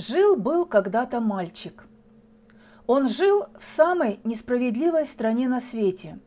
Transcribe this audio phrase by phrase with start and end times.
[0.00, 1.84] Жил-был когда-то мальчик.
[2.86, 6.18] Он жил в самой несправедливой стране на свете.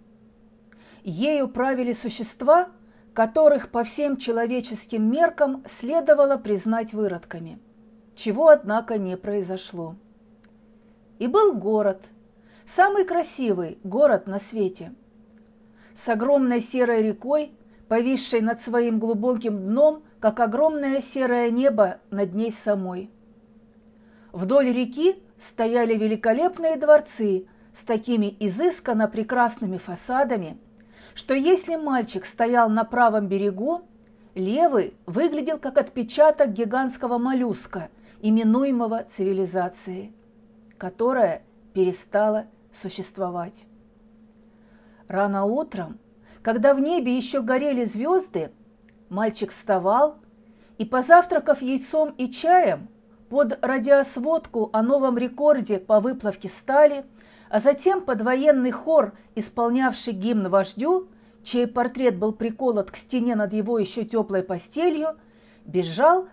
[1.03, 2.69] Ею правили существа,
[3.15, 7.57] которых по всем человеческим меркам следовало признать выродками,
[8.15, 9.95] чего, однако, не произошло.
[11.17, 12.03] И был город,
[12.67, 14.93] самый красивый город на свете,
[15.95, 17.51] с огромной серой рекой,
[17.87, 23.09] повисшей над своим глубоким дном, как огромное серое небо над ней самой.
[24.33, 30.57] Вдоль реки стояли великолепные дворцы с такими изысканно прекрасными фасадами,
[31.13, 33.83] что если мальчик стоял на правом берегу,
[34.33, 37.89] левый выглядел как отпечаток гигантского моллюска,
[38.21, 40.11] именуемого цивилизацией,
[40.79, 41.43] которая
[41.75, 43.67] перестала существовать.
[45.07, 45.99] Рано утром,
[46.41, 48.51] когда в небе еще горели звезды,
[49.09, 50.17] мальчик вставал
[50.79, 52.87] и, позавтракав яйцом и чаем,
[53.33, 57.03] под радиосводку о новом рекорде по выплавке стали,
[57.49, 61.07] а затем под военный хор, исполнявший гимн вождю,
[61.43, 65.17] чей портрет был приколот к стене над его еще теплой постелью,
[65.65, 66.27] бежал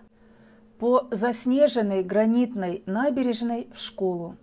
[0.77, 4.37] по заснеженной гранитной набережной в школу.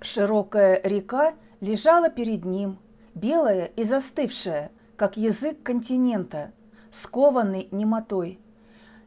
[0.00, 2.78] Широкая река лежала перед ним,
[3.12, 6.52] белая и застывшая, как язык континента,
[6.92, 8.38] скованный немотой.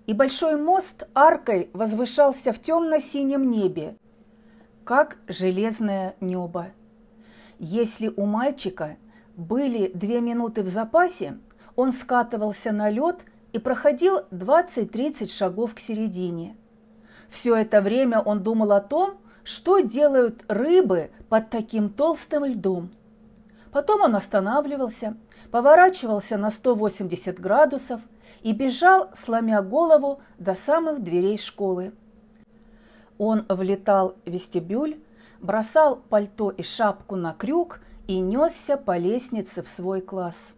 [0.09, 3.95] И большой мост аркой возвышался в темно-синем небе,
[4.83, 6.69] как железное небо.
[7.59, 8.97] Если у мальчика
[9.37, 11.37] были две минуты в запасе,
[11.75, 13.17] он скатывался на лед
[13.53, 16.57] и проходил 20-30 шагов к середине.
[17.29, 22.89] Все это время он думал о том, что делают рыбы под таким толстым льдом.
[23.71, 25.15] Потом он останавливался,
[25.51, 28.01] поворачивался на 180 градусов
[28.41, 31.93] и бежал, сломя голову, до самых дверей школы.
[33.17, 34.99] Он влетал в вестибюль,
[35.41, 40.53] бросал пальто и шапку на крюк и несся по лестнице в свой класс.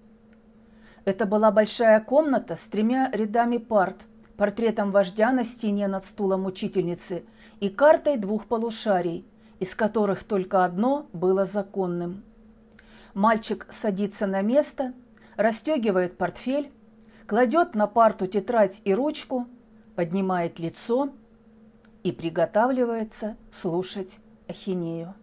[1.04, 3.98] Это была большая комната с тремя рядами парт,
[4.38, 7.26] портретом вождя на стене над стулом учительницы
[7.60, 9.26] и картой двух полушарий,
[9.60, 12.24] из которых только одно было законным.
[13.14, 14.94] Мальчик садится на место,
[15.36, 16.72] расстегивает портфель,
[17.32, 19.48] кладет на парту тетрадь и ручку,
[19.96, 21.14] поднимает лицо
[22.04, 24.20] и приготавливается слушать
[24.50, 25.14] ахинею.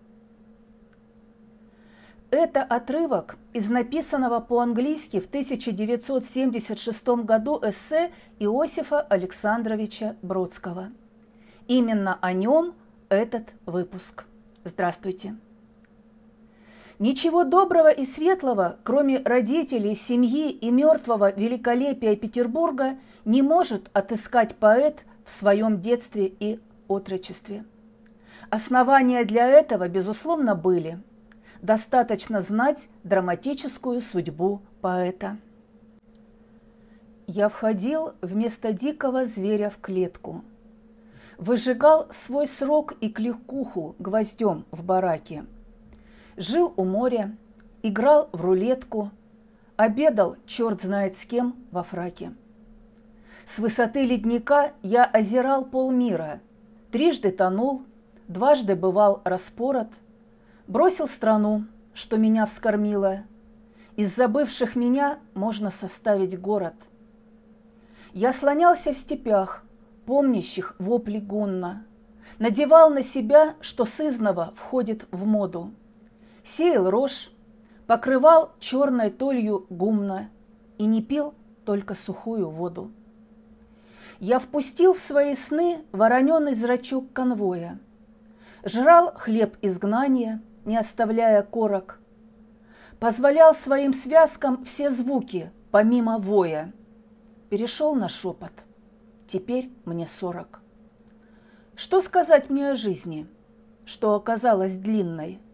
[2.31, 10.93] Это отрывок из написанного по-английски в 1976 году эссе Иосифа Александровича Бродского.
[11.67, 12.73] Именно о нем
[13.11, 14.25] этот выпуск.
[14.65, 15.37] Здравствуйте!
[16.99, 25.05] Ничего доброго и светлого, кроме родителей, семьи и мертвого великолепия Петербурга, не может отыскать поэт
[25.25, 27.65] в своем детстве и отрочестве.
[28.51, 31.01] Основания для этого, безусловно, были.
[31.63, 35.37] Достаточно знать драматическую судьбу поэта.
[37.29, 40.43] Я входил вместо дикого зверя в клетку.
[41.37, 45.45] Выжигал свой срок и кликуху гвоздем в бараке–
[46.39, 47.37] Жил у моря,
[47.83, 49.11] играл в рулетку,
[49.75, 52.33] обедал черт знает с кем во фраке.
[53.45, 56.41] С высоты ледника я озирал полмира,
[56.93, 57.83] трижды тонул,
[58.29, 59.89] дважды бывал распорот,
[60.69, 63.25] бросил страну, что меня вскормила.
[63.97, 66.77] Из забывших меня можно составить город.
[68.13, 69.65] Я слонялся в степях,
[70.07, 71.85] помнящих вопли гунна,
[72.39, 75.73] надевал на себя, что сызново входит в моду–
[76.49, 77.31] сеял рожь,
[77.87, 80.31] покрывал черной толью гумна
[80.79, 82.91] и не пил только сухую воду.
[84.19, 87.79] Я впустил в свои сны вороненый зрачок конвоя,
[88.65, 92.01] жрал хлеб изгнания, не оставляя корок,
[92.99, 96.73] позволял своим связкам все звуки, помимо воя.
[97.49, 98.53] Перешел на шепот.
[99.27, 100.61] Теперь мне сорок.
[101.77, 103.27] Что сказать мне о жизни,
[103.87, 105.41] что оказалась длинной–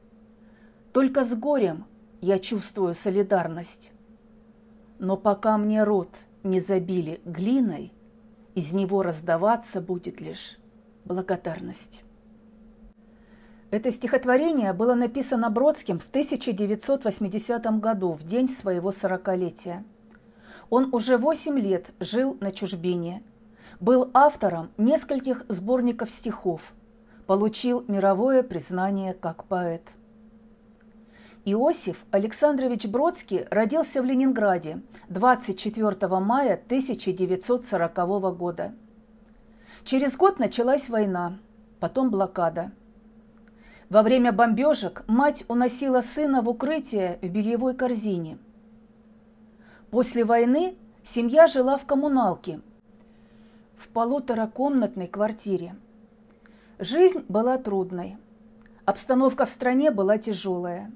[0.94, 1.86] только с горем
[2.20, 3.90] я чувствую солидарность.
[5.00, 6.08] Но пока мне рот
[6.44, 7.92] не забили глиной,
[8.54, 10.56] из него раздаваться будет лишь
[11.04, 12.04] благодарность.
[13.72, 19.84] Это стихотворение было написано Бродским в 1980 году, в день своего сорокалетия.
[20.70, 23.24] Он уже восемь лет жил на чужбине,
[23.80, 26.72] был автором нескольких сборников стихов,
[27.26, 29.82] получил мировое признание как поэт–
[31.46, 34.80] Иосиф Александрович Бродский родился в Ленинграде
[35.10, 37.94] 24 мая 1940
[38.34, 38.74] года.
[39.84, 41.36] Через год началась война,
[41.80, 42.72] потом блокада.
[43.90, 48.38] Во время бомбежек мать уносила сына в укрытие в бельевой корзине.
[49.90, 52.62] После войны семья жила в коммуналке,
[53.76, 55.76] в полуторакомнатной квартире.
[56.78, 58.16] Жизнь была трудной.
[58.86, 60.90] Обстановка в стране была тяжелая.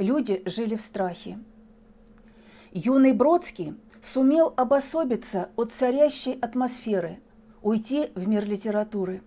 [0.00, 1.38] Люди жили в страхе.
[2.72, 7.20] Юный Бродский сумел обособиться от царящей атмосферы,
[7.60, 9.22] уйти в мир литературы.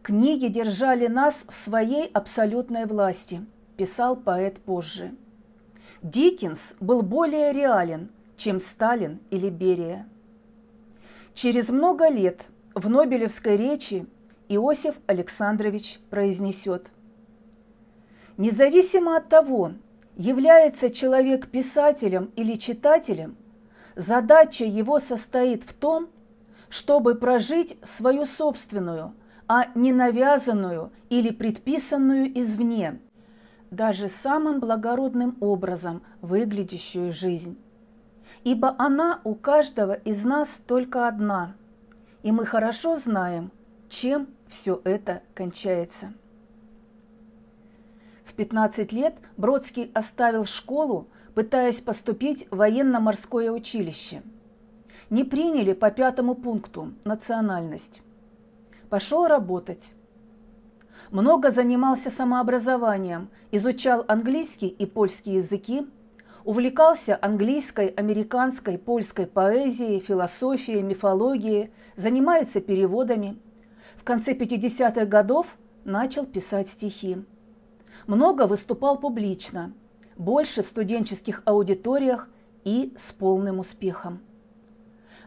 [0.00, 3.44] «Книги держали нас в своей абсолютной власти»,–
[3.76, 5.16] писал поэт позже.
[6.02, 10.06] Диккенс был более реален, чем Сталин или Берия.
[11.34, 12.44] Через много лет
[12.76, 14.06] в Нобелевской речи
[14.48, 16.92] Иосиф Александрович произнесет
[18.38, 19.72] Независимо от того,
[20.16, 23.36] является человек писателем или читателем,
[23.96, 26.08] задача его состоит в том,
[26.68, 29.12] чтобы прожить свою собственную,
[29.48, 33.00] а не навязанную или предписанную извне,
[33.72, 37.58] даже самым благородным образом выглядящую жизнь.
[38.44, 41.56] Ибо она у каждого из нас только одна,
[42.22, 43.50] и мы хорошо знаем,
[43.88, 46.12] чем все это кончается.
[48.38, 54.22] В 15 лет Бродский оставил школу, пытаясь поступить в военно-морское училище.
[55.10, 58.00] Не приняли по пятому пункту национальность.
[58.90, 59.92] Пошел работать.
[61.10, 65.88] Много занимался самообразованием, изучал английский и польский языки,
[66.44, 73.36] увлекался английской, американской, польской поэзией, философией, мифологией, занимается переводами–
[73.98, 75.48] в конце 50-х годов
[75.84, 77.18] начал писать стихи.
[78.08, 79.74] Много выступал публично,
[80.16, 82.30] больше в студенческих аудиториях
[82.64, 84.20] и с полным успехом.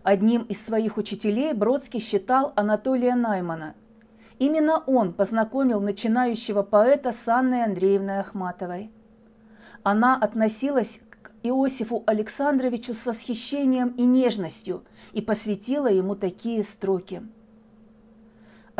[0.01, 3.75] Одним из своих учителей Бродский считал Анатолия Наймана.
[4.39, 8.89] Именно он познакомил начинающего поэта с Анной Андреевной Ахматовой.
[9.83, 17.21] Она относилась к Иосифу Александровичу с восхищением и нежностью и посвятила ему такие строки–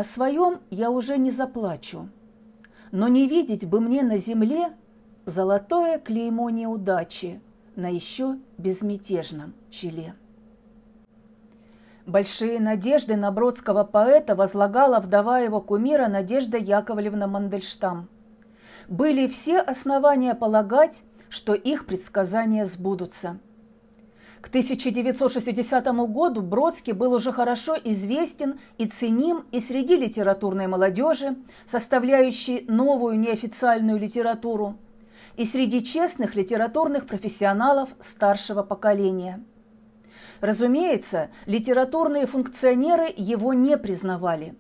[0.01, 2.09] о своем я уже не заплачу,
[2.91, 4.73] но не видеть бы мне на земле
[5.25, 7.41] золотое клеймо неудачи
[7.75, 10.15] на еще безмятежном челе.
[12.05, 18.09] Большие надежды на бродского поэта возлагала вдова его кумира Надежда Яковлевна Мандельштам.
[18.89, 23.37] Были все основания полагать, что их предсказания сбудутся–
[24.41, 31.35] к 1960 году Бродский был уже хорошо известен и ценим и среди литературной молодежи,
[31.65, 34.77] составляющей новую неофициальную литературу,
[35.37, 39.43] и среди честных литературных профессионалов старшего поколения.
[40.41, 44.55] Разумеется, литературные функционеры его не признавали.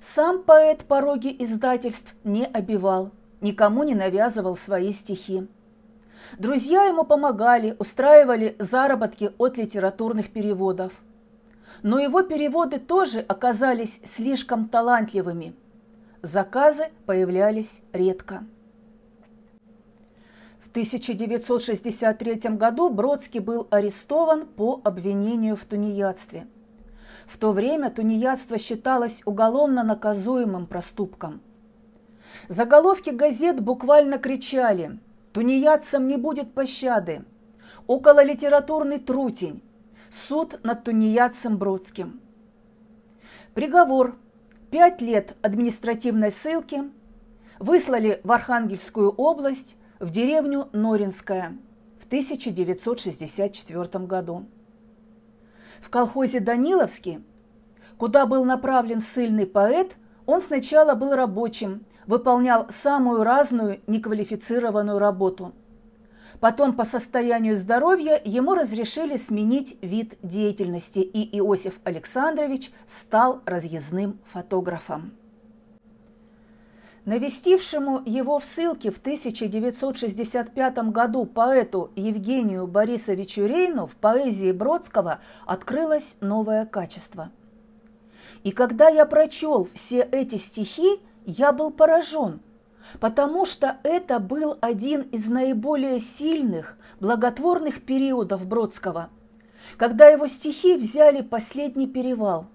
[0.00, 3.10] Сам поэт пороги издательств не обивал,
[3.40, 5.48] никому не навязывал свои стихи.
[6.38, 10.92] Друзья ему помогали, устраивали заработки от литературных переводов.
[11.82, 15.54] Но его переводы тоже оказались слишком талантливыми.
[16.22, 18.44] Заказы появлялись редко.
[20.64, 26.46] В 1963 году Бродский был арестован по обвинению в тунеядстве.
[27.26, 31.42] В то время тунеядство считалось уголовно наказуемым проступком.
[32.48, 34.98] Заголовки газет буквально кричали–
[35.32, 37.24] Тунеядцам не будет пощады.
[37.86, 39.62] Около литературный трутень.
[40.10, 42.20] Суд над тунеядцем Бродским.
[43.54, 44.16] Приговор.
[44.70, 46.90] Пять лет административной ссылки.
[47.58, 51.56] Выслали в Архангельскую область, в деревню Норинская
[51.98, 54.46] в 1964 году.
[55.80, 57.24] В колхозе Даниловский,
[57.98, 59.96] куда был направлен ссыльный поэт,
[60.26, 65.52] он сначала был рабочим, выполнял самую разную неквалифицированную работу.
[66.40, 75.12] Потом по состоянию здоровья ему разрешили сменить вид деятельности, и Иосиф Александрович стал разъездным фотографом.
[77.04, 86.16] Навестившему его в ссылке в 1965 году поэту Евгению Борисовичу Рейну в поэзии Бродского открылось
[86.20, 87.30] новое качество.
[88.44, 92.40] И когда я прочел все эти стихи, я был поражен,
[93.00, 99.10] потому что это был один из наиболее сильных, благотворных периодов Бродского,
[99.76, 102.46] когда его стихи взяли последний перевал.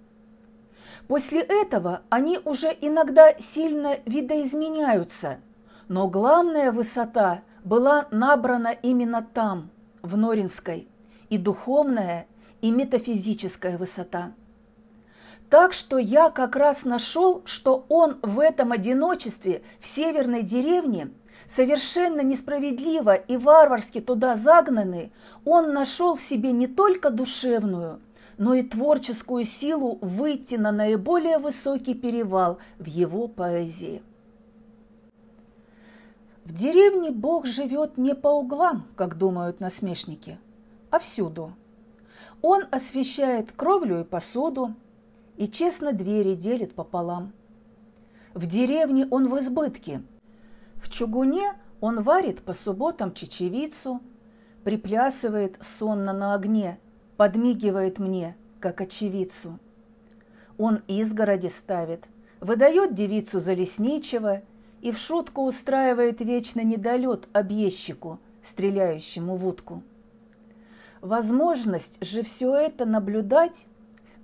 [1.07, 5.39] После этого они уже иногда сильно видоизменяются,
[5.87, 9.69] но главная высота была набрана именно там,
[10.01, 10.87] в Норинской,
[11.29, 12.27] и духовная,
[12.61, 14.33] и метафизическая высота–
[15.49, 21.11] Так что я как раз нашел, что он в этом одиночестве в северной деревне,
[21.47, 25.13] совершенно несправедливо и варварски туда загнанный,
[25.45, 28.01] он нашел в себе не только душевную,
[28.37, 34.03] но и творческую силу выйти на наиболее высокий перевал в его поэзии.
[36.43, 40.39] В деревне Бог живет не по углам, как думают насмешники,
[40.91, 41.53] а всюду.
[42.41, 44.75] Он освещает кровлю и посуду,
[45.37, 47.31] и честно двери делит пополам.
[48.33, 50.01] В деревне он в избытке.
[50.75, 54.01] В чугуне он варит по субботам чечевицу,
[54.63, 56.79] приплясывает сонно на огне,
[57.15, 59.59] подмигивает мне, как очевидцу.
[60.57, 62.05] Он изгороди ставит,
[62.41, 64.41] выдает девицу за лесничего
[64.81, 69.83] и в шутку устраивает вечно недолет объездчику, стреляющему в утку.
[71.01, 73.67] Возможность же все это наблюдать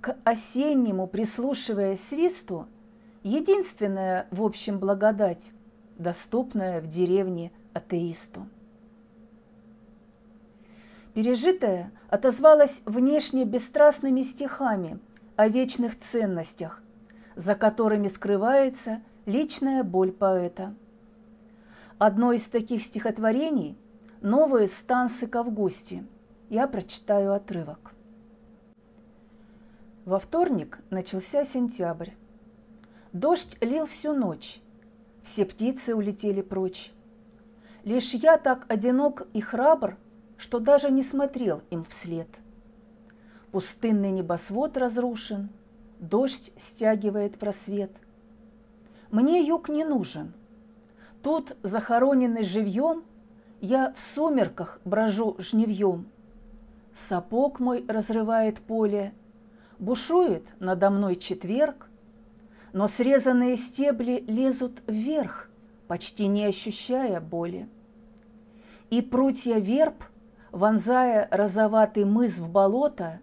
[0.04, 2.68] к осеннему, прислушивая свисту,
[3.22, 5.50] единственная, в общем, благодать,
[5.96, 8.46] доступная в деревне атеисту.
[11.14, 14.98] Пережитое отозвалось внешне бесстрастными стихами
[15.36, 16.82] о вечных ценностях,
[17.34, 20.74] за которыми скрывается личная боль поэта.
[21.96, 23.78] Одно из таких стихотворений–
[24.20, 26.04] «Новые станцы к Августе».
[26.50, 27.94] Я прочитаю отрывок.
[30.04, 32.10] Во вторник начался сентябрь.
[33.14, 34.60] Дождь лил всю ночь,
[35.22, 36.92] все птицы улетели прочь.
[37.84, 39.96] Лишь я так одинок и храбр,
[40.36, 42.28] что даже не смотрел им вслед.
[43.50, 45.48] Пустынный небосвод разрушен,
[46.00, 47.92] дождь стягивает просвет.
[49.10, 50.34] Мне юг не нужен.
[51.22, 53.04] Тут, захороненный живьем,
[53.62, 56.08] я в сумерках брожу жневьем.
[56.94, 59.14] Сапог мой разрывает поле,
[59.78, 61.88] Бушует надо мной четверг,
[62.72, 65.48] Но срезанные стебли лезут вверх,
[65.88, 67.68] Почти не ощущая боли.
[68.90, 70.04] И прутья верб,
[70.50, 73.20] вонзая розоватый мыс в болото,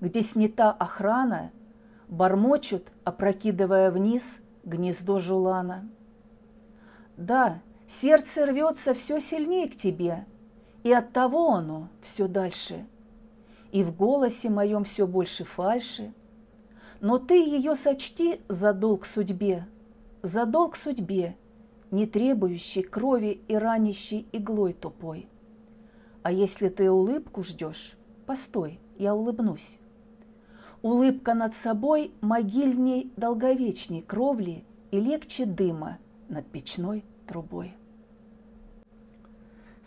[0.00, 1.50] Где снята охрана,
[2.08, 5.88] Бормочут, опрокидывая вниз гнездо жулана.
[7.16, 10.26] Да, сердце рвется все сильнее к тебе,
[10.82, 12.86] И от того оно все дальше–
[13.74, 16.14] и в голосе моем все больше фальши.
[17.00, 19.66] Но ты ее сочти за долг судьбе,
[20.22, 21.36] за долг судьбе,
[21.90, 25.28] не требующий крови и ранящей иглой тупой.
[26.22, 29.80] А если ты улыбку ждешь, постой, я улыбнусь.
[30.80, 37.74] Улыбка над собой могильней долговечней кровли и легче дыма над печной трубой.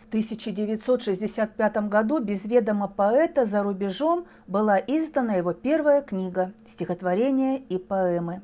[0.08, 8.42] 1965 году без ведома поэта за рубежом была издана его первая книга «Стихотворения и поэмы».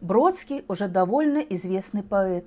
[0.00, 2.44] Бродский уже довольно известный поэт.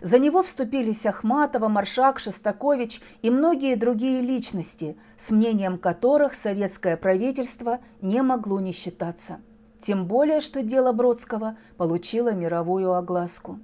[0.00, 7.80] За него вступились Ахматова, Маршак, Шостакович и многие другие личности, с мнением которых советское правительство
[8.00, 9.40] не могло не считаться.
[9.80, 13.58] Тем более, что дело Бродского получило мировую огласку.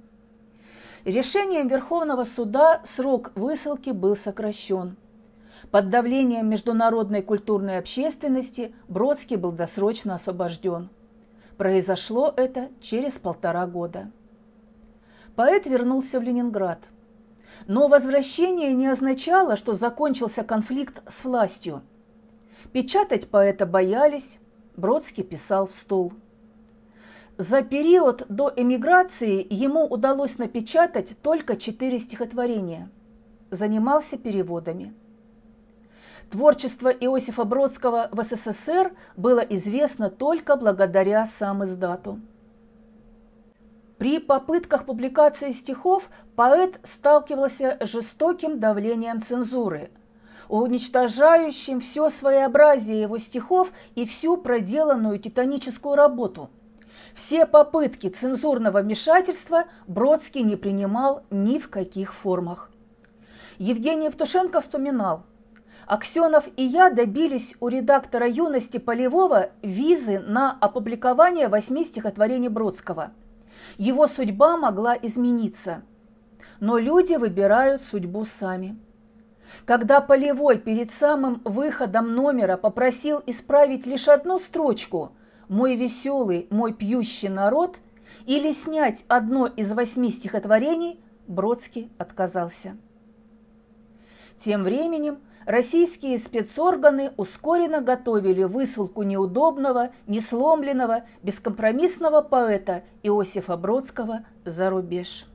[1.05, 4.97] Решением Верховного суда срок высылки был сокращен.
[5.69, 10.89] Под давлением международной культурной общественности Бродский был досрочно освобожден.
[11.57, 14.11] Произошло это через полтора года.
[15.35, 16.79] Поэт вернулся в Ленинград.
[17.67, 21.83] Но возвращение не означало, что закончился конфликт с властью.
[22.73, 24.39] Печатать поэта боялись,
[24.75, 26.13] Бродский писал в стол–
[27.37, 32.89] за период до эмиграции ему удалось напечатать только четыре стихотворения.
[33.51, 34.93] Занимался переводами.
[36.31, 42.21] Творчество Иосифа Бродского в СССР было известно только благодаря сам издату.
[43.97, 49.91] При попытках публикации стихов поэт сталкивался с жестоким давлением цензуры,
[50.47, 56.49] уничтожающим все своеобразие его стихов и всю проделанную титаническую работу–
[57.15, 62.69] все попытки цензурного вмешательства Бродский не принимал ни в каких формах.
[63.57, 65.23] Евгений Евтушенко вспоминал,
[65.87, 73.11] Аксенов и я добились у редактора «Юности» Полевого визы на опубликование восьми стихотворений Бродского.
[73.77, 75.83] Его судьба могла измениться.
[76.59, 78.77] Но люди выбирают судьбу сами.
[79.65, 85.13] Когда Полевой перед самым выходом номера попросил исправить лишь одну строчку–
[85.47, 87.77] мой веселый, мой пьющий народ
[88.25, 92.77] или снять одно из восьми стихотворений, Бродский отказался.
[94.37, 105.25] Тем временем российские спецорганы ускоренно готовили высылку неудобного, несломленного, бескомпромиссного поэта Иосифа Бродского за рубеж.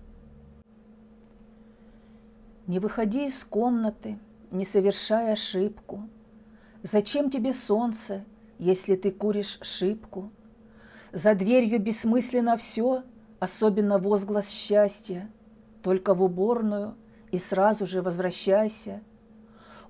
[2.66, 4.18] Не выходи из комнаты,
[4.50, 6.08] не совершай ошибку.
[6.82, 8.24] Зачем тебе солнце,
[8.60, 10.30] если ты куришь шибку?
[11.12, 13.04] За дверью бессмысленно все,
[13.38, 15.30] особенно возглас счастья.
[15.82, 16.94] Только в уборную
[17.30, 19.00] и сразу же возвращайся.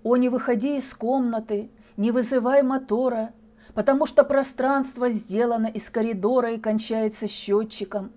[0.04, 3.32] О, не выходи из комнаты, не вызывай мотора,
[3.74, 8.12] потому что пространство сделано из коридора и кончается счетчиком.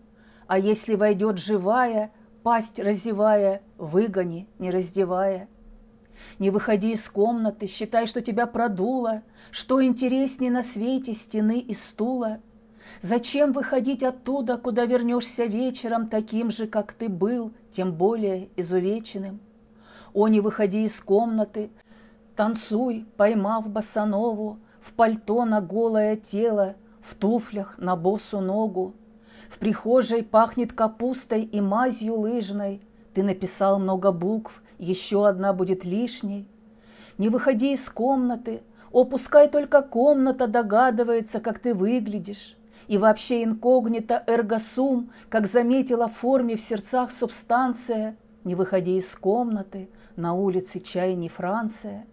[0.46, 2.12] А если войдет живая,
[2.44, 5.50] пасть разевая, выгони, не раздевая.
[6.40, 12.40] Не выходи из комнаты, считай, что тебя продуло, что интересней на свете стены и стула–
[13.02, 19.40] Зачем выходить оттуда, куда вернешься вечером таким же, как ты был, тем более изувеченным?
[20.14, 21.70] О, не выходи из комнаты,
[22.36, 28.94] танцуй, поймав босанову, в пальто на голое тело, в туфлях на босу ногу.
[29.50, 32.82] В прихожей пахнет капустой и мазью лыжной.
[33.14, 36.48] Ты написал много букв, еще одна будет лишней.
[37.18, 38.62] Не выходи из комнаты,
[38.92, 42.56] о, пускай только комната догадывается, как ты выглядишь.
[42.88, 49.90] И вообще инкогнито эргосум, как заметила в форме в сердцах субстанция, не выходя из комнаты,
[50.16, 52.06] на улице чай не Франция.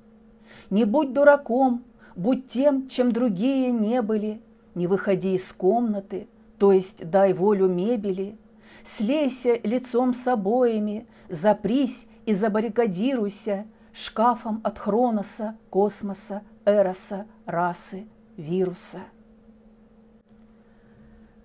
[0.70, 1.84] Не будь дураком,
[2.16, 4.40] будь тем, чем другие не были,
[4.74, 8.38] не выходи из комнаты, то есть дай волю мебели,
[8.82, 18.06] слейся лицом с обоями, запрись и забаррикадируйся шкафом от хроноса, космоса, эроса, расы,
[18.37, 19.00] вируса.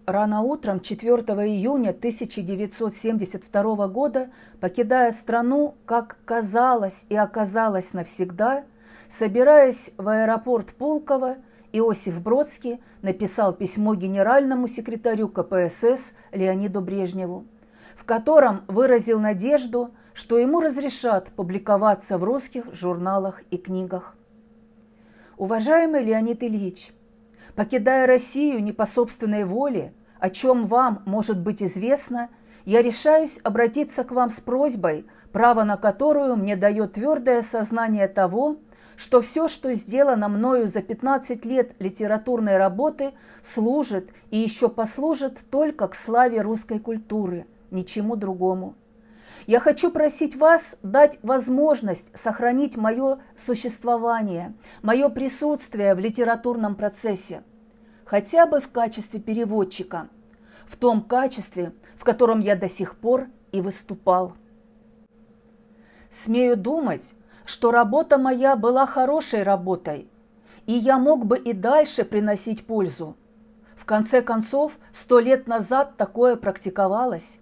[0.06, 1.12] Рано утром 4
[1.50, 8.65] июня 1972 года, покидая страну, как казалось и оказалось навсегда,
[9.10, 11.38] собираясь в аэропорт Пулково,
[11.72, 17.44] Иосиф Бродский написал письмо генеральному секретарю КПСС Леониду Брежневу,
[17.98, 24.15] в котором выразил надежду, что ему разрешат публиковаться в русских журналах и книгах.
[25.38, 26.91] Уважаемый Леонид Ильич,
[27.56, 32.30] Покидая Россию не по собственной воле, о чем вам может быть известно,
[32.65, 38.58] я решаюсь обратиться к вам с просьбой, право на которую мне дает твердое сознание того,
[38.97, 45.88] что все, что сделано мною за 15 лет литературной работы, служит и еще послужит только
[45.88, 48.75] к славе русской культуры, ничему другому.
[49.45, 57.43] Я хочу просить вас дать возможность сохранить мое существование, мое присутствие в литературном процессе,
[58.05, 60.10] хотя бы в качестве переводчика,
[60.67, 64.34] в том качестве, в котором я до сих пор и выступал.
[66.10, 67.13] Смею думать,
[67.45, 70.10] что работа моя была хорошей работой,
[70.65, 73.15] и я мог бы и дальше приносить пользу.
[73.77, 77.39] В конце концов, сто лет назад такое практиковалось.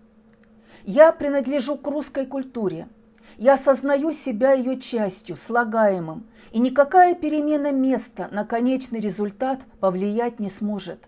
[0.85, 2.89] Я принадлежу к русской культуре.
[3.37, 10.49] Я осознаю себя ее частью, слагаемым, и никакая перемена места на конечный результат повлиять не
[10.49, 10.99] сможет.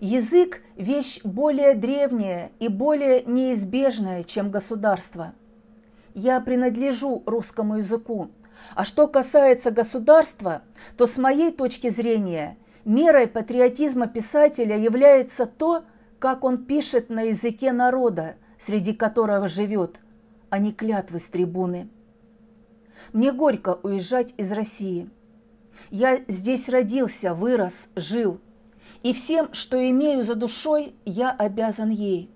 [0.00, 5.34] Язык– вещь более древняя и более неизбежная, чем государство.
[6.14, 8.30] Я принадлежу русскому языку,
[8.74, 10.62] а что касается государства,
[10.96, 15.84] то с моей точки зрения мерой патриотизма писателя является то,
[16.18, 20.00] как он пишет на языке народа, среди которого живет,
[20.48, 21.90] а не клятвы с трибуны.
[23.12, 25.10] Мне горько уезжать из России.
[25.90, 28.40] Я здесь родился, вырос, жил,
[29.02, 32.30] и всем, что имею за душой, я обязан ей.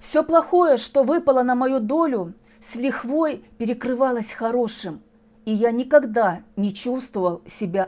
[0.00, 5.02] Все плохое, что выпало на мою долю, с лихвой перекрывалось хорошим,
[5.44, 7.86] и я никогда не чувствовал себя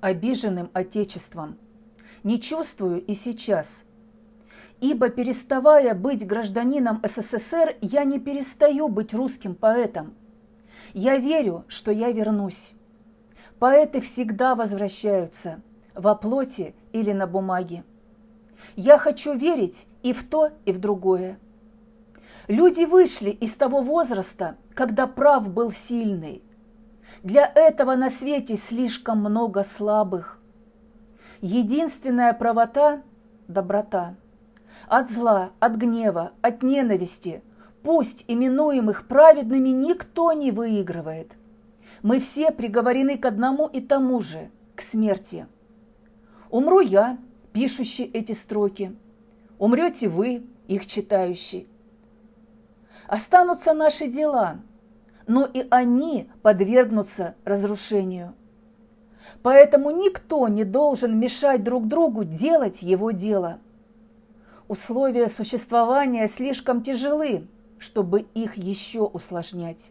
[0.00, 1.58] обиженным Отечеством.
[2.22, 3.82] Не чувствую и сейчас–
[4.82, 10.12] ибо переставая быть гражданином СССР, я не перестаю быть русским поэтом.
[10.92, 12.72] Я верю, что я вернусь.
[13.60, 15.62] Поэты всегда возвращаются,
[15.94, 17.84] во плоти или на бумаге.
[18.74, 21.38] Я хочу верить и в то, и в другое.
[22.48, 26.42] Люди вышли из того возраста, когда прав был сильный.
[27.22, 30.40] Для этого на свете слишком много слабых.
[31.40, 33.02] Единственная правота–
[33.46, 34.16] доброта
[34.92, 37.42] от зла, от гнева, от ненависти.
[37.82, 41.32] Пусть именуемых праведными никто не выигрывает.
[42.02, 45.46] Мы все приговорены к одному и тому же, к смерти.
[46.50, 47.16] Умру я,
[47.54, 48.94] пишущий эти строки.
[49.58, 51.66] Умрете вы, их читающий.
[53.06, 54.58] Останутся наши дела,
[55.26, 58.34] но и они подвергнутся разрушению.
[59.42, 63.58] Поэтому никто не должен мешать друг другу делать его дело.
[64.68, 67.46] Условия существования слишком тяжелы,
[67.78, 69.90] чтобы их еще усложнять.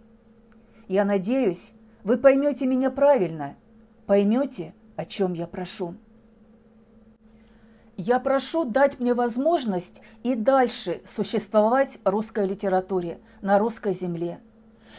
[0.88, 3.56] Я надеюсь, вы поймете меня правильно,
[4.06, 5.96] поймете, о чем я прошу.
[7.98, 14.40] Я прошу дать мне возможность и дальше существовать русской литературе на русской земле.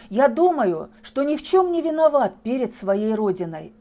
[0.08, 3.72] Я думаю, что ни в чем не виноват перед своей родиной.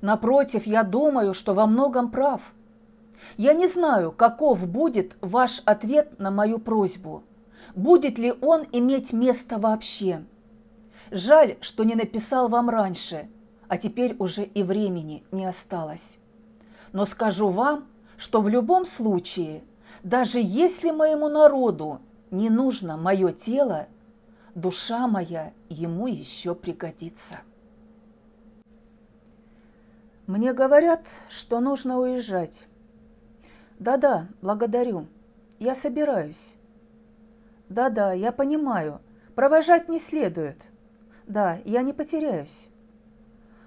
[0.00, 2.40] Напротив, я думаю, что во многом прав.
[3.36, 7.24] Я не знаю, каков будет ваш ответ на мою просьбу.
[7.74, 10.24] Будет ли он иметь место вообще?
[11.10, 13.28] Жаль, что не написал вам раньше,
[13.68, 16.18] а теперь уже и времени не осталось.
[16.92, 19.64] Но скажу вам, что в любом случае,
[20.02, 23.88] даже если моему народу не нужно мое тело,
[24.54, 27.40] душа моя ему еще пригодится.
[30.26, 32.66] Мне говорят, что нужно уезжать.
[33.84, 35.08] Да-да, благодарю.
[35.58, 36.54] Я собираюсь.
[37.68, 39.02] Да-да, я понимаю.
[39.34, 40.56] Провожать не следует.
[41.26, 42.66] Да, я не потеряюсь.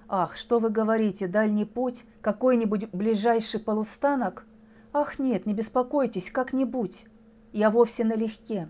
[0.10, 4.48] Ах, что вы говорите, дальний путь, какой-нибудь ближайший полустанок?
[4.92, 7.06] Ах, нет, не беспокойтесь, как-нибудь.
[7.54, 8.70] Я вовсе налегке,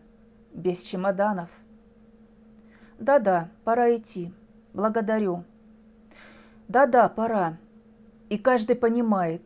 [0.54, 1.50] без чемоданов.
[3.00, 4.34] Да-да, пора идти.
[4.74, 5.46] Благодарю.
[6.68, 7.58] Да-да, пора.
[8.28, 9.44] И каждый понимает.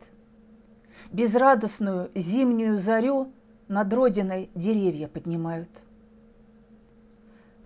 [1.12, 3.30] Безрадостную зимнюю зарю
[3.68, 5.68] над родиной деревья поднимают.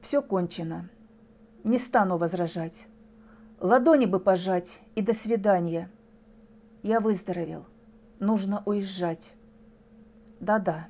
[0.01, 0.89] Все кончено.
[1.63, 2.89] Не стану возражать.
[3.61, 5.89] Ладони бы пожать и до свидания.
[6.83, 7.65] Я выздоровел.
[8.19, 9.33] Нужно уезжать.
[10.41, 10.89] Да-да.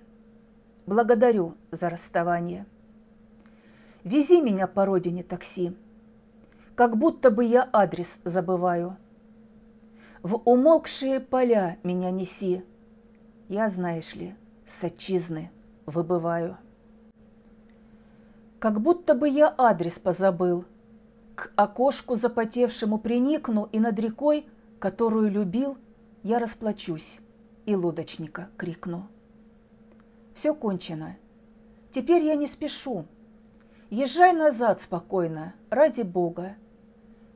[0.86, 2.64] Благодарю за расставание.
[4.02, 5.76] Вези меня по родине такси.
[6.74, 8.96] Как будто бы я адрес забываю.
[10.26, 12.64] В умолкшие поля меня неси.
[13.48, 14.34] Я, знаешь ли,
[14.66, 15.52] с отчизны
[15.86, 16.58] выбываю.
[18.58, 20.64] Как будто бы я адрес позабыл–
[21.36, 24.48] к окошку запотевшему приникну, и над рекой,
[24.80, 25.78] которую любил,
[26.24, 27.20] я расплачусь,
[27.64, 29.06] и лодочника крикну.
[30.34, 31.16] Все кончено.
[31.92, 33.04] Теперь я не спешу.
[33.90, 36.56] Езжай назад спокойно, ради Бога.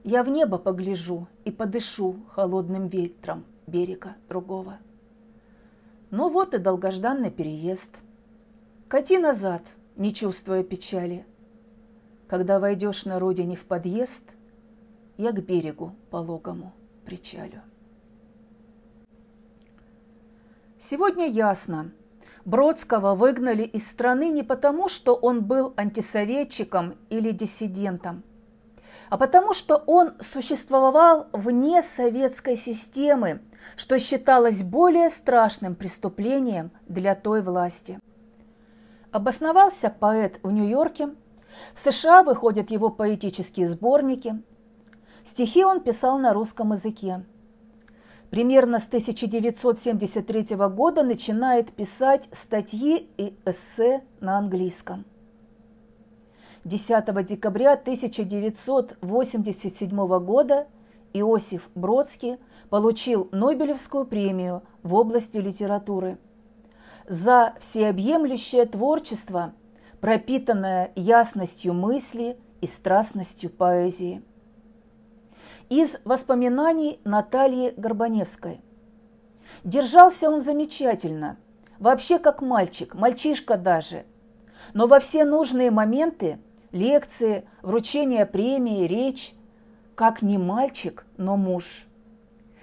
[0.04, 4.78] Я в небо погляжу и подышу холодным ветром берега другого.
[6.10, 7.90] Ну вот и долгожданный переезд.
[8.88, 9.62] Кати назад,
[9.96, 11.26] не чувствуя печали.
[12.28, 14.24] Когда войдешь на родине в подъезд,
[15.18, 16.72] я к берегу пологому
[17.04, 17.60] причалю.
[20.78, 21.92] Сегодня ясно.
[22.46, 28.22] Бродского выгнали из страны не потому, что он был антисоветчиком или диссидентом,
[29.10, 33.42] а потому что он существовал вне советской системы,
[33.76, 37.98] что считалось более страшным преступлением для той власти.
[39.12, 41.10] Обосновался поэт в Нью-Йорке–
[41.74, 44.42] в США выходят его поэтические сборники.
[45.24, 47.24] Стихи он писал на русском языке.
[48.30, 55.04] Примерно с 1973 года начинает писать статьи и эссе на английском.
[56.64, 60.68] 10 декабря 1987 года
[61.12, 66.18] Иосиф Бродский получил Нобелевскую премию в области литературы
[67.08, 69.54] за всеобъемлющее творчество–
[70.00, 74.22] пропитанная ясностью мысли и страстностью поэзии.
[75.68, 78.60] Из воспоминаний Натальи Горбаневской.
[79.62, 81.36] Держался он замечательно,
[81.78, 84.04] вообще как мальчик, мальчишка даже.
[84.74, 86.38] Но во все нужные моменты,
[86.72, 89.34] лекции, вручение премии, речь,
[89.94, 91.84] как не мальчик, но муж.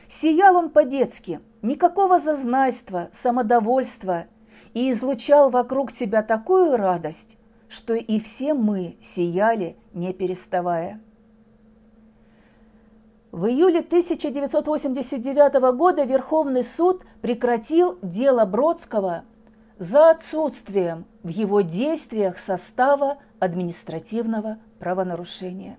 [0.07, 4.25] Сиял он по-детски, никакого зазнайства, самодовольства–
[4.77, 7.35] и излучал вокруг себя такую радость,
[7.67, 11.01] что и все мы сияли, не переставая.
[13.31, 19.23] В июле 1989 года Верховный суд прекратил дело Бродского
[19.79, 25.77] за отсутствием в его действиях состава административного правонарушения.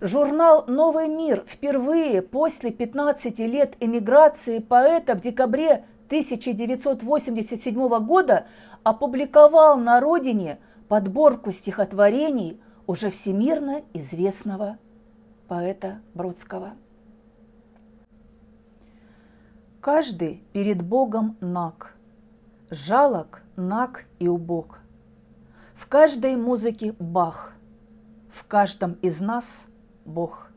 [0.00, 8.46] Журнал «Новый мир» впервые после 15 лет эмиграции поэта в декабре 1987 года
[8.82, 14.78] опубликовал на родине подборку стихотворений уже всемирно известного
[15.48, 16.72] поэта Бродского.
[19.80, 21.96] Каждый перед Богом наг,
[22.70, 24.81] жалок, наг и убог.
[25.82, 27.54] В каждой музыке бах,
[28.30, 29.66] в каждом из нас
[30.04, 30.48] Бог.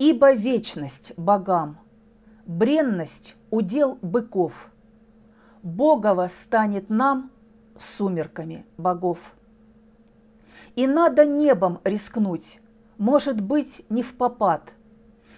[0.00, 1.78] Ибо вечность богам,
[2.44, 4.72] бренность удел быков,
[5.62, 7.30] Богова станет нам
[7.78, 9.20] сумерками богов.
[10.74, 12.60] И надо небом рискнуть,
[12.98, 14.72] может быть, не в попад.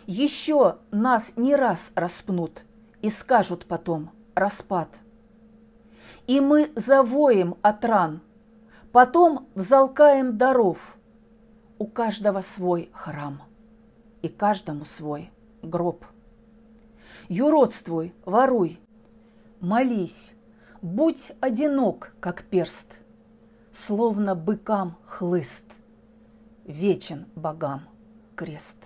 [0.06, 2.64] Еще нас не раз распнут
[3.02, 4.88] и скажут потом распад.
[6.26, 8.22] И мы завоем от ран,
[8.92, 10.96] потом взалкаем даров.
[11.78, 13.42] У каждого свой храм
[14.22, 15.30] и каждому свой
[15.62, 16.04] гроб.
[17.28, 18.78] Юродствуй, воруй,
[19.60, 20.32] молись,
[20.80, 22.96] будь одинок, как перст,
[23.72, 25.64] Словно быкам хлыст,
[26.64, 27.80] вечен богам
[28.36, 28.76] крест.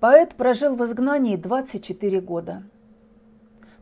[0.00, 2.62] Поэт прожил в изгнании 24 года.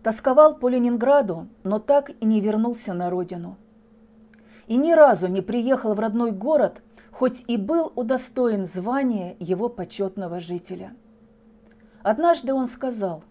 [0.07, 3.57] Тосковал по Ленинграду, но так и не вернулся на родину.
[4.69, 10.39] И ни разу не приехал в родной город, хоть и был удостоен звания его почетного
[10.39, 10.95] жителя.
[12.05, 13.25] Однажды он сказал,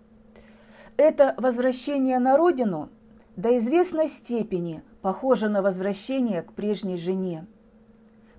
[0.98, 2.90] «Это возвращение на родину
[3.38, 7.46] до известной степени похоже на возвращение к прежней жене.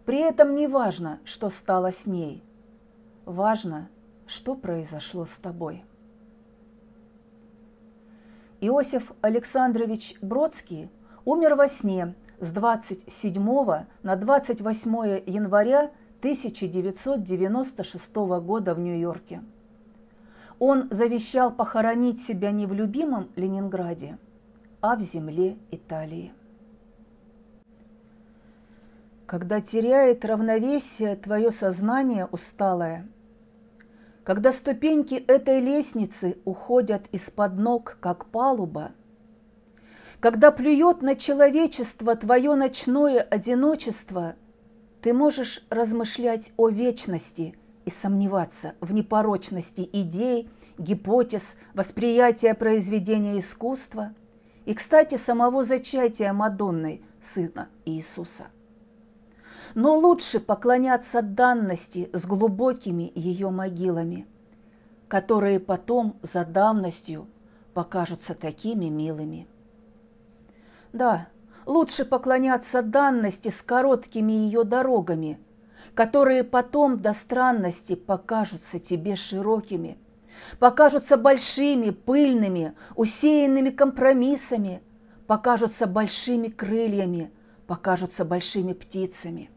[0.05, 2.45] При этом не важно, что стало с ней.
[3.25, 3.89] Важно,
[4.27, 5.87] что произошло с тобой.
[8.67, 10.91] Иосиф Александрович Бродский
[11.25, 13.41] умер во сне с 27
[14.03, 19.45] на 28 января 1996 года в Нью-Йорке.
[20.59, 24.19] Он завещал похоронить себя не в любимом Ленинграде,
[24.81, 26.33] а в земле Италии.
[29.27, 33.07] Когда теряет равновесие твое сознание усталое–
[34.27, 38.91] когда ступеньки этой лестницы уходят из-под ног, как палуба,
[40.19, 44.35] когда плюет на человечество твое ночное одиночество,
[45.01, 54.13] ты можешь размышлять о вечности и сомневаться в непорочности идей, гипотез, восприятия произведения искусства
[54.65, 58.47] и, кстати, самого зачатия Мадонны, Сына Иисуса
[59.75, 64.27] но лучше поклоняться данности с глубокими ее могилами,
[65.09, 67.27] которые потом за давностью
[67.75, 69.47] покажутся такими милыми.
[70.93, 71.29] Да,
[71.67, 75.39] лучше поклоняться данности с короткими ее дорогами,
[75.95, 79.99] которые потом до странности покажутся тебе широкими,
[80.59, 84.83] покажутся большими, пыльными, усеянными компромиссами,
[85.27, 87.31] покажутся большими крыльями,
[87.67, 89.51] покажутся большими птицами–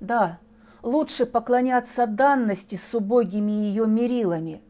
[0.00, 0.38] да,
[0.82, 4.62] лучше поклоняться данности с убогими ее мерилами,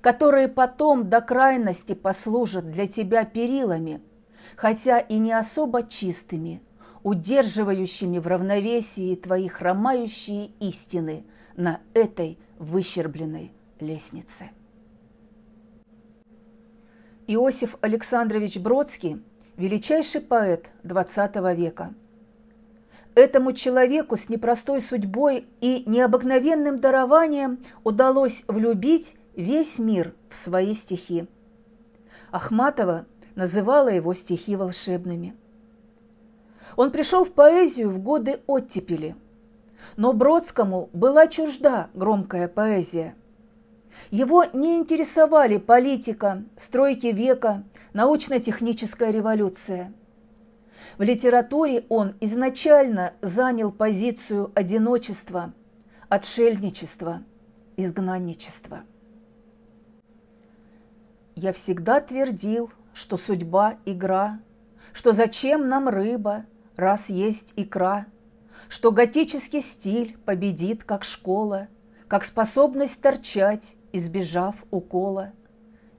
[0.00, 4.00] которые потом до крайности послужат для тебя перилами,
[4.56, 6.62] хотя и не особо чистыми,
[7.02, 11.24] удерживающими в равновесии твои хромающие истины
[11.56, 14.50] на этой выщербленной лестнице.
[17.26, 19.20] Иосиф Александрович Бродский–
[19.56, 21.92] величайший поэт XX века–
[23.16, 31.26] Этому человеку с непростой судьбой и необыкновенным дарованием удалось влюбить весь мир в свои стихи.
[32.30, 35.34] Ахматова называла его стихи волшебными.
[36.76, 39.16] Он пришел в поэзию в годы оттепели,
[39.96, 43.14] но Бродскому была чужда громкая поэзия.
[44.10, 49.94] Его не интересовали политика, стройки века, научно-техническая революция–
[50.98, 55.52] в литературе он изначально занял позицию одиночества,
[56.08, 57.22] отшельничества,
[57.76, 58.84] изгнанничества.
[61.34, 64.40] Я всегда твердил, что судьба– игра,
[64.94, 68.06] что зачем нам рыба, раз есть икра,
[68.70, 71.68] что готический стиль победит как школа,
[72.08, 75.32] как способность торчать, избежав укола.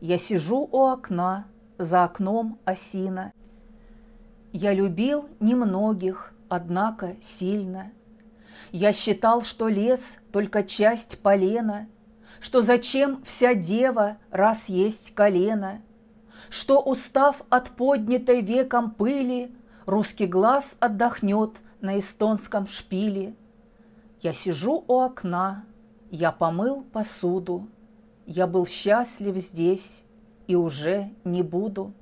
[0.01, 1.45] Я сижу у окна,
[1.77, 3.31] за окном осина,
[4.53, 7.91] я любил немногих, однако сильно.
[8.71, 11.87] Я считал, что лес– только часть полена,
[12.39, 15.81] Что зачем вся дева, раз есть колено,
[16.49, 19.55] Что, устав от поднятой веком пыли,
[19.85, 23.35] Русский глаз отдохнет на эстонском шпиле.
[24.21, 25.63] Я сижу у окна,
[26.11, 27.67] я помыл посуду,
[28.25, 30.03] Я был счастлив здесь
[30.47, 31.93] и уже не буду.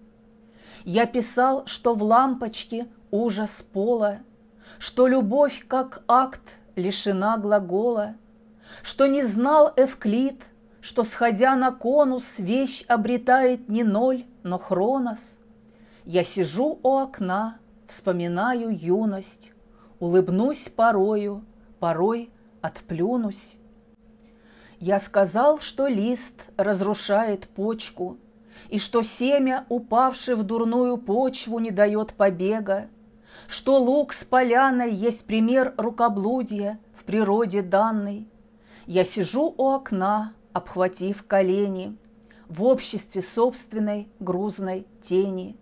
[0.85, 4.19] Я писал, что в лампочке ужас пола,
[4.77, 8.15] Что любовь, как акт, лишена глагола,
[8.83, 10.43] Что не знал Эвклид,
[10.81, 15.39] что, сходя на конус, Вещь обретает не ноль, но хронос.
[16.03, 19.53] Я сижу у окна, вспоминаю юность,
[19.99, 21.43] улыбнусь порою,
[21.79, 22.29] порой
[22.61, 23.57] отплюнусь.
[24.79, 28.19] Я сказал, что лист разрушает почку,
[28.69, 32.89] И что семя, упавшее в дурную почву, не дает побега,
[33.47, 38.27] Что лук с поляной есть пример рукоблудия в природе данной.
[38.87, 41.95] Я сижу у окна, обхватив колени,
[42.47, 45.57] В обществе собственной грузной тени.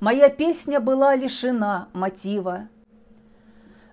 [0.00, 2.68] Моя песня была лишена мотива,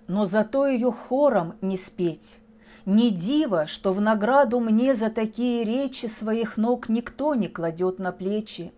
[0.06, 2.38] Но зато ее хором не спеть,
[2.86, 8.12] не диво, что в награду мне за такие речи своих ног никто не кладет на
[8.12, 8.72] плечи.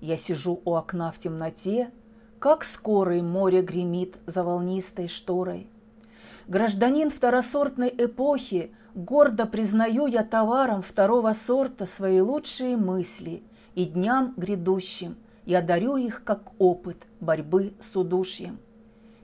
[0.00, 1.90] Я сижу у окна в темноте,
[2.38, 5.66] как скорый море гремит за волнистой шторой.
[6.46, 13.42] Гражданин второсортной эпохи, гордо признаю я товаром второго сорта свои лучшие мысли,
[13.74, 18.58] и дням грядущим я дарю их как опыт борьбы с удушьем.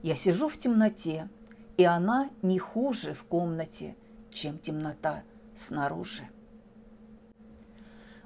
[0.02, 1.28] Я сижу в темноте,
[1.76, 3.96] и она не хуже в комнате,
[4.32, 5.22] чем темнота
[5.54, 6.28] снаружи.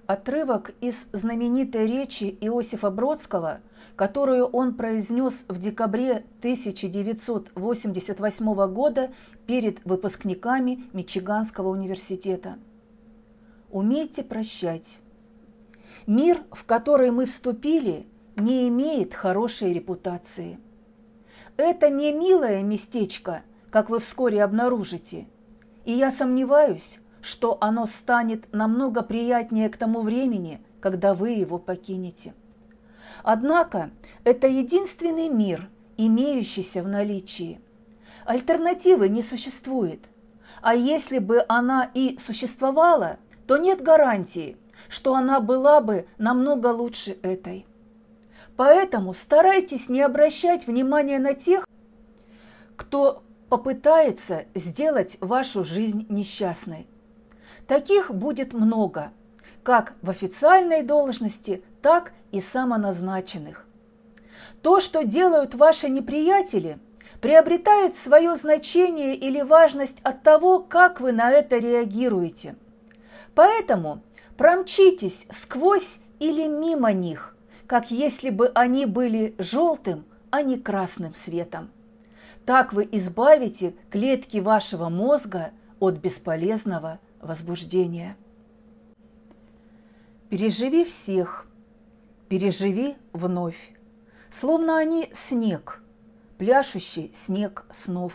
[0.06, 3.60] Отрывок из знаменитой речи Иосифа Бродского,
[3.96, 9.14] которую он произнес в декабре 1988 года
[9.46, 12.58] перед выпускниками Мичиганского университета.
[13.70, 14.98] «Умейте прощать.
[16.06, 20.58] Мир, в который мы вступили, не имеет хорошей репутации.
[21.56, 25.28] Это не милое местечко, как вы вскоре обнаружите–
[25.84, 32.34] и я сомневаюсь, что оно станет намного приятнее к тому времени, когда вы его покинете.
[33.22, 33.90] Однако
[34.24, 37.60] это единственный мир, имеющийся в наличии.
[38.26, 40.00] Альтернативы не существует.
[40.60, 44.56] А если бы она и существовала, то нет гарантии,
[44.88, 47.66] что она была бы намного лучше этой.
[48.56, 51.66] Поэтому старайтесь не обращать внимания на тех,
[52.76, 53.23] кто
[53.54, 56.88] попытается сделать вашу жизнь несчастной.
[57.68, 59.12] Таких будет много,
[59.62, 63.64] как в официальной должности, так и самоназначенных.
[64.60, 66.80] То, что делают ваши неприятели,
[67.20, 72.56] приобретает свое значение или важность от того, как вы на это реагируете.
[73.36, 74.02] Поэтому
[74.36, 77.36] промчитесь сквозь или мимо них,
[77.68, 81.70] как если бы они были желтым, а не красным светом.
[82.46, 88.16] Так вы избавите клетки вашего мозга от бесполезного возбуждения.
[90.28, 91.46] Переживи всех,
[92.28, 93.72] переживи вновь,
[94.28, 95.82] словно они снег,
[96.36, 98.12] пляшущий снег снов.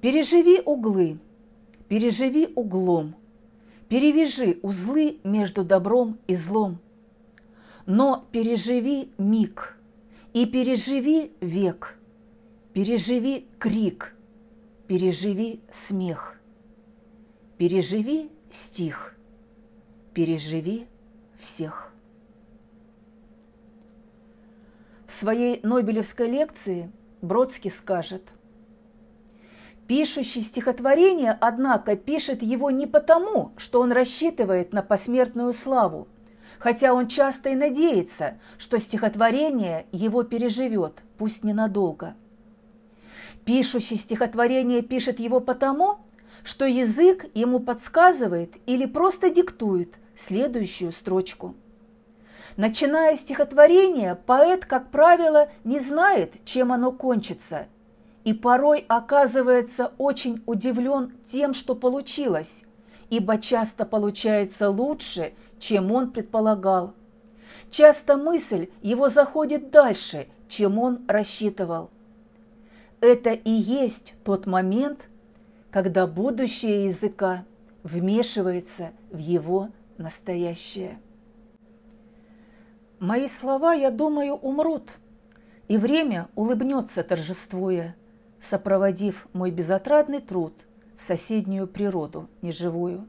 [0.00, 1.20] Переживи углы,
[1.88, 3.14] переживи углом,
[3.88, 6.78] перевяжи узлы между добром и злом.
[7.86, 9.78] Но переживи миг
[10.32, 11.98] и переживи век–
[12.72, 14.16] Переживи крик,
[14.86, 16.40] переживи смех,
[17.58, 19.14] переживи стих,
[20.14, 20.86] переживи
[21.38, 21.92] всех.
[25.06, 28.22] В своей Нобелевской лекции Бродский скажет,
[29.86, 36.08] Пишущий стихотворение, однако, пишет его не потому, что он рассчитывает на посмертную славу,
[36.58, 42.14] хотя он часто и надеется, что стихотворение его переживет, пусть ненадолго–
[43.44, 45.98] Пишущий стихотворение пишет его потому,
[46.44, 51.54] что язык ему подсказывает или просто диктует следующую строчку.
[52.56, 57.66] Начиная стихотворение, поэт, как правило, не знает, чем оно кончится,
[58.24, 62.62] и порой оказывается очень удивлен тем, что получилось,
[63.10, 66.94] ибо часто получается лучше, чем он предполагал.
[67.70, 71.90] Часто мысль его заходит дальше, чем он рассчитывал–
[73.02, 75.08] это и есть тот момент,
[75.72, 77.44] когда будущее языка
[77.82, 81.00] вмешивается в его настоящее.
[83.00, 84.98] Мои слова, я думаю, умрут,
[85.66, 87.96] и время улыбнется торжествуя,
[88.40, 90.54] сопроводив мой безотрадный труд
[90.96, 93.08] в соседнюю природу неживую.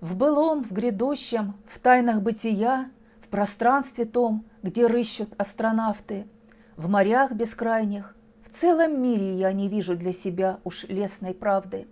[0.00, 2.90] В былом, в грядущем, в тайнах бытия,
[3.20, 6.28] в пространстве том, где рыщут астронавты,
[6.76, 8.14] в морях бескрайних,
[8.46, 11.88] в целом мире я не вижу для себя уж лесной правды.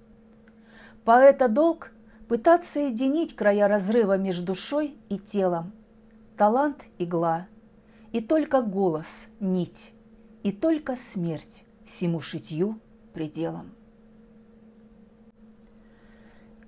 [1.04, 1.90] Поэта долг
[2.28, 5.72] пытаться соединить края разрыва между душой и телом.
[6.36, 7.48] Талант– игла,
[8.12, 9.92] и только голос– нить,
[10.44, 12.78] и только смерть всему шитью
[13.12, 13.74] пределом.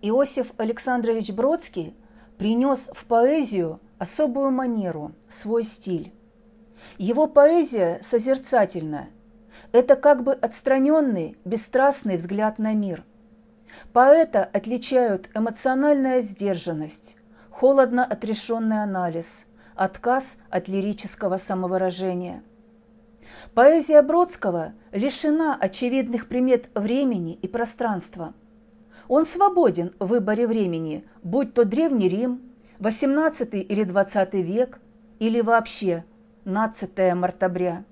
[0.02, 1.94] Иосиф Александрович Бродский
[2.38, 6.12] принес в поэзию особую манеру, свой стиль.
[6.98, 9.08] Его поэзия созерцательна,
[9.72, 13.04] Это как бы отстраненный, бесстрастный взгляд на мир.
[13.92, 17.16] Поэта отличают эмоциональная сдержанность,
[17.50, 22.42] холодно отрешенный анализ, отказ от лирического самовыражения.
[23.54, 28.34] Поэзия Бродского лишена очевидных примет времени и пространства.
[29.08, 32.40] Он свободен в выборе времени, будь то Древний Рим,
[32.78, 34.80] XVIII или XX век,
[35.18, 36.04] или вообще
[36.44, 37.84] нацатое мартабря.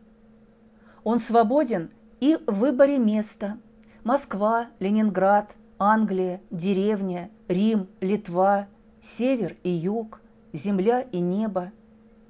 [1.05, 1.91] Он свободен
[2.21, 3.59] и в выборе места–
[4.05, 8.69] Москва, Ленинград, Англия, деревня, Рим, Литва,
[9.01, 10.21] север и юг,
[10.53, 11.73] земля и небо,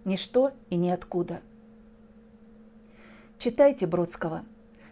[0.05, 1.41] ничто и ниоткуда.
[3.39, 4.45] Читайте Бродского.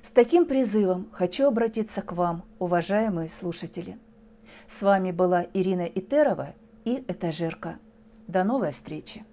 [0.02, 3.96] С таким призывом хочу обратиться к вам, уважаемые слушатели.
[4.66, 6.54] С вами была Ирина Итерова
[6.84, 7.78] и Этажерка.
[8.26, 9.24] До новой встречи!